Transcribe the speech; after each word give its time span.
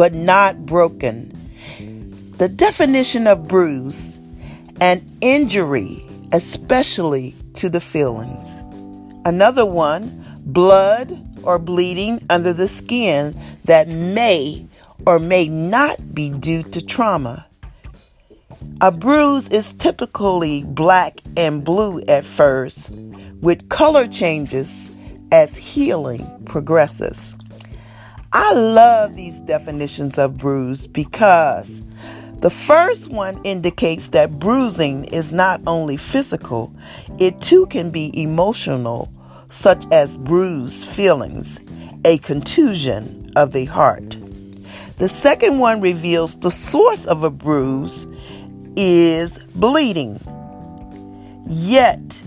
but 0.00 0.14
not 0.14 0.64
broken. 0.64 1.30
The 2.38 2.48
definition 2.48 3.26
of 3.26 3.46
bruise 3.46 4.18
an 4.80 5.04
injury, 5.20 6.02
especially 6.32 7.34
to 7.52 7.68
the 7.68 7.82
feelings. 7.82 8.48
Another 9.26 9.66
one, 9.66 10.24
blood 10.46 11.12
or 11.42 11.58
bleeding 11.58 12.24
under 12.30 12.54
the 12.54 12.66
skin 12.66 13.38
that 13.66 13.88
may 13.88 14.66
or 15.06 15.18
may 15.18 15.48
not 15.50 16.14
be 16.14 16.30
due 16.30 16.62
to 16.62 16.80
trauma. 16.80 17.46
A 18.80 18.90
bruise 18.90 19.50
is 19.50 19.74
typically 19.74 20.64
black 20.64 21.20
and 21.36 21.62
blue 21.62 22.00
at 22.08 22.24
first, 22.24 22.90
with 23.42 23.68
color 23.68 24.08
changes 24.08 24.90
as 25.30 25.54
healing 25.54 26.26
progresses. 26.46 27.34
I 28.32 28.52
love 28.52 29.16
these 29.16 29.40
definitions 29.40 30.16
of 30.16 30.38
bruise 30.38 30.86
because 30.86 31.82
the 32.38 32.50
first 32.50 33.10
one 33.10 33.40
indicates 33.42 34.10
that 34.10 34.38
bruising 34.38 35.04
is 35.06 35.32
not 35.32 35.60
only 35.66 35.96
physical, 35.96 36.72
it 37.18 37.40
too 37.40 37.66
can 37.66 37.90
be 37.90 38.12
emotional, 38.14 39.10
such 39.50 39.84
as 39.90 40.16
bruised 40.16 40.86
feelings, 40.86 41.58
a 42.04 42.18
contusion 42.18 43.32
of 43.34 43.52
the 43.52 43.64
heart. 43.64 44.16
The 44.98 45.08
second 45.08 45.58
one 45.58 45.80
reveals 45.80 46.36
the 46.36 46.52
source 46.52 47.06
of 47.06 47.24
a 47.24 47.30
bruise 47.30 48.06
is 48.76 49.38
bleeding. 49.56 50.20
Yet, 51.48 52.22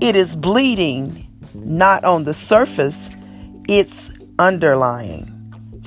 it 0.00 0.16
is 0.16 0.34
bleeding 0.34 1.28
not 1.54 2.04
on 2.04 2.24
the 2.24 2.34
surface, 2.34 3.10
it's 3.68 4.10
underlying, 4.40 5.29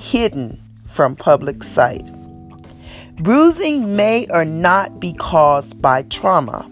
hidden 0.04 0.60
from 0.84 1.16
public 1.16 1.62
sight. 1.62 2.04
Bruising 3.16 3.96
may 3.96 4.26
or 4.30 4.44
not 4.44 5.00
be 5.00 5.12
caused 5.14 5.80
by 5.80 6.02
trauma. 6.02 6.70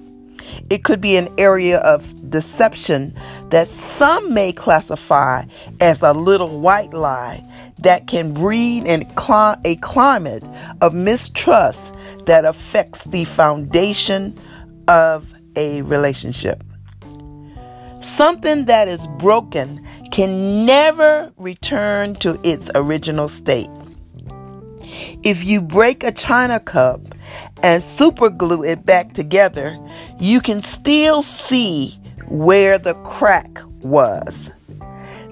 It 0.68 0.84
could 0.84 1.00
be 1.00 1.16
an 1.16 1.28
area 1.38 1.78
of 1.78 2.30
deception 2.30 3.14
that 3.48 3.68
some 3.68 4.34
may 4.34 4.52
classify 4.52 5.44
as 5.80 6.02
a 6.02 6.12
little 6.12 6.60
white 6.60 6.92
lie 6.92 7.42
that 7.78 8.06
can 8.06 8.32
breed 8.32 8.86
in 8.86 9.02
a 9.64 9.76
climate 9.76 10.44
of 10.80 10.94
mistrust 10.94 11.94
that 12.26 12.44
affects 12.44 13.04
the 13.04 13.24
foundation 13.24 14.38
of 14.88 15.32
a 15.56 15.82
relationship. 15.82 16.62
Something 18.02 18.64
that 18.66 18.88
is 18.88 19.06
broken 19.18 19.86
can 20.12 20.66
never 20.66 21.32
return 21.38 22.14
to 22.16 22.38
its 22.44 22.70
original 22.74 23.28
state. 23.28 23.70
If 25.22 25.42
you 25.42 25.62
break 25.62 26.04
a 26.04 26.12
china 26.12 26.60
cup 26.60 27.00
and 27.62 27.82
superglue 27.82 28.68
it 28.68 28.84
back 28.84 29.14
together, 29.14 29.78
you 30.20 30.42
can 30.42 30.62
still 30.62 31.22
see 31.22 31.98
where 32.28 32.78
the 32.78 32.92
crack 32.92 33.58
was. 33.80 34.52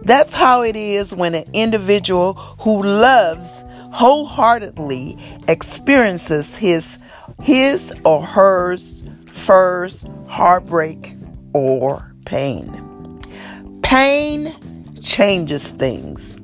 That's 0.03 0.33
how 0.33 0.62
it 0.62 0.77
is 0.77 1.14
when 1.14 1.34
an 1.34 1.45
individual 1.53 2.33
who 2.58 2.83
loves 2.83 3.62
wholeheartedly 3.92 5.19
experiences 5.47 6.56
his 6.56 6.98
his 7.42 7.92
or 8.05 8.23
hers 8.23 9.03
first 9.33 10.06
heartbreak 10.27 11.17
or 11.53 12.14
pain. 12.25 12.86
Pain 13.83 14.55
changes 15.03 15.73
things. 15.73 16.39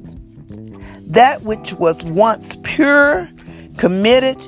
That 1.07 1.43
which 1.43 1.73
was 1.75 2.03
once 2.05 2.57
pure, 2.63 3.29
committed, 3.77 4.41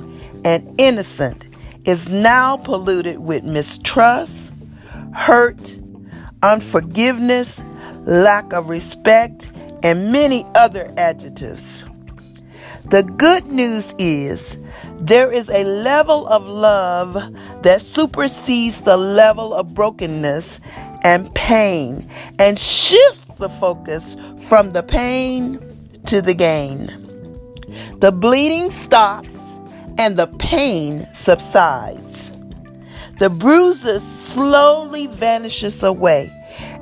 and 0.43 0.73
innocent 0.79 1.47
is 1.85 2.09
now 2.09 2.57
polluted 2.57 3.19
with 3.19 3.43
mistrust, 3.43 4.51
hurt, 5.13 5.77
unforgiveness, 6.43 7.61
lack 8.05 8.53
of 8.53 8.69
respect, 8.69 9.49
and 9.83 10.11
many 10.11 10.45
other 10.55 10.93
adjectives. 10.97 11.85
The 12.85 13.03
good 13.03 13.45
news 13.47 13.93
is 13.99 14.57
there 14.99 15.31
is 15.31 15.49
a 15.49 15.63
level 15.63 16.27
of 16.27 16.45
love 16.45 17.13
that 17.63 17.81
supersedes 17.81 18.81
the 18.81 18.97
level 18.97 19.53
of 19.53 19.73
brokenness 19.73 20.59
and 21.03 21.33
pain 21.35 22.09
and 22.39 22.57
shifts 22.57 23.28
the 23.39 23.49
focus 23.49 24.15
from 24.47 24.71
the 24.73 24.83
pain 24.83 25.59
to 26.05 26.21
the 26.21 26.33
gain. 26.33 26.85
The 27.99 28.11
bleeding 28.11 28.71
stops 28.71 29.35
and 29.97 30.17
the 30.17 30.27
pain 30.39 31.07
subsides. 31.13 32.31
The 33.19 33.29
bruises 33.29 34.03
slowly 34.27 35.07
vanishes 35.07 35.83
away 35.83 36.31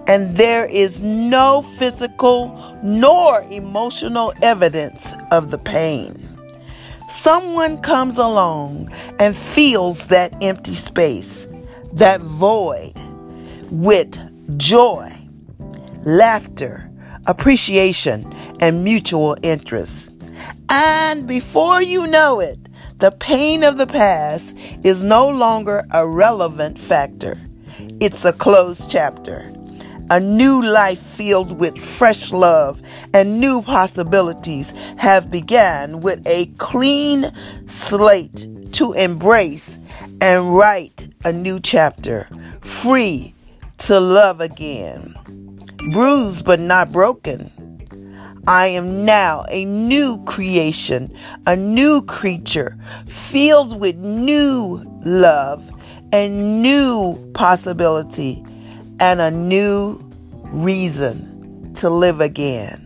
and 0.08 0.38
there 0.38 0.66
is 0.66 1.02
no 1.02 1.62
physical 1.78 2.78
nor 2.84 3.42
emotional 3.50 4.34
evidence 4.42 5.12
of 5.32 5.52
the 5.52 5.58
pain. 5.58 6.24
Someone 7.10 7.82
comes 7.82 8.18
along 8.18 8.90
and 9.20 9.36
fills 9.36 10.08
that 10.08 10.36
empty 10.42 10.76
space, 10.76 11.48
that 11.94 12.22
void, 12.22 12.94
with 13.70 14.18
joy, 14.58 15.17
laughter, 16.08 16.90
appreciation, 17.26 18.26
and 18.62 18.82
mutual 18.82 19.36
interest. 19.44 20.10
And 20.70 21.28
before 21.28 21.82
you 21.82 22.08
know 22.08 22.40
it, 22.40 22.58
the 23.00 23.12
pain 23.12 23.62
of 23.62 23.78
the 23.78 23.88
past 23.88 24.56
is 24.84 25.04
no 25.04 25.28
longer 25.28 25.86
a 25.92 26.08
relevant 26.08 26.80
factor. 26.80 27.38
It's 28.00 28.24
a 28.24 28.32
closed 28.32 28.90
chapter. 28.90 29.52
A 30.10 30.22
new 30.22 30.64
life 30.64 31.02
filled 31.02 31.60
with 31.60 31.78
fresh 31.78 32.32
love 32.32 32.82
and 33.14 33.42
new 33.42 33.62
possibilities 33.62 34.72
have 34.98 35.30
begun 35.30 36.00
with 36.00 36.26
a 36.26 36.46
clean 36.58 37.34
slate 37.68 38.48
to 38.72 38.94
embrace 38.94 39.78
and 40.22 40.56
write 40.56 41.10
a 41.26 41.34
new 41.34 41.60
chapter, 41.60 42.30
free 42.62 43.34
to 43.80 44.00
love 44.00 44.40
again. 44.40 45.47
Bruised 45.92 46.46
but 46.46 46.60
not 46.60 46.92
broken. 46.92 47.52
I 48.48 48.68
am 48.68 49.06
now 49.06 49.46
a 49.50 49.66
new 49.66 50.24
creation, 50.26 51.14
a 51.46 51.56
new 51.56 52.02
creature, 52.02 52.78
filled 53.08 53.80
with 53.80 53.96
new 53.98 54.82
love 55.04 55.70
and 56.12 56.62
new 56.62 57.16
possibility 57.34 58.44
and 59.00 59.22
a 59.22 59.32
new 59.32 60.00
reason 60.46 61.74
to 61.76 61.90
live 61.90 62.22
again. 62.22 62.84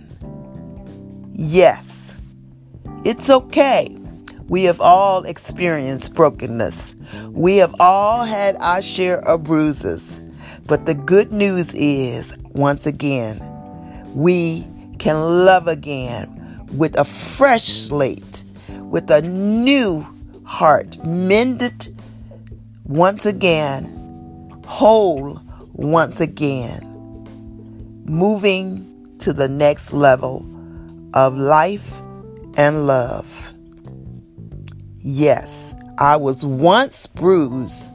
Yes, 1.34 2.14
it's 3.06 3.30
okay. 3.30 3.96
We 4.48 4.64
have 4.64 4.82
all 4.82 5.24
experienced 5.24 6.14
brokenness. 6.14 6.96
We 7.30 7.58
have 7.58 7.74
all 7.80 8.24
had 8.26 8.58
our 8.58 8.82
share 8.82 9.26
of 9.28 9.44
bruises. 9.44 10.20
But 10.66 10.86
the 10.86 10.96
good 10.96 11.32
news 11.32 11.74
is, 11.74 12.36
once 12.54 12.86
again, 12.86 13.42
we 14.14 14.68
can 15.00 15.18
love 15.18 15.68
again 15.68 16.66
with 16.74 16.98
a 16.98 17.06
fresh 17.06 17.64
slate, 17.64 18.44
with 18.70 19.10
a 19.10 19.22
new 19.22 20.06
heart, 20.44 21.04
mended 21.06 21.98
once 22.84 23.26
again, 23.26 24.62
whole 24.66 25.40
once 25.74 26.20
again, 26.20 26.82
moving 28.06 29.16
to 29.20 29.32
the 29.32 29.47
next 29.47 29.94
level 29.94 30.46
of 31.14 31.38
life 31.38 32.02
and 32.58 32.86
love. 32.86 33.54
Yes, 35.00 35.74
I 35.97 36.18
was 36.18 36.46
once 36.46 37.08
bruised, 37.08 37.90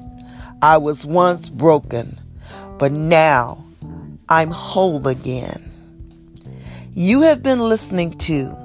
I 0.62 0.78
was 0.78 1.04
once 1.04 1.50
broken, 1.50 2.18
but 2.78 2.92
now 2.92 3.65
I'm 4.28 4.50
whole 4.50 5.06
again. 5.06 5.72
You 6.94 7.20
have 7.22 7.42
been 7.42 7.60
listening 7.60 8.18
to 8.18 8.56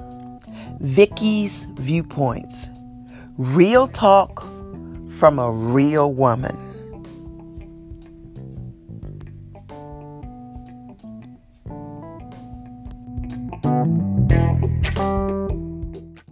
Vicky's 0.80 1.66
Viewpoints 1.74 2.68
Real 3.38 3.86
Talk 3.86 4.42
from 5.18 5.38
a 5.38 5.52
Real 5.52 6.12
Woman. 6.12 6.56